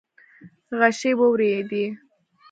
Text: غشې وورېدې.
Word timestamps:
غشې 0.79 1.11
وورېدې. 1.17 1.85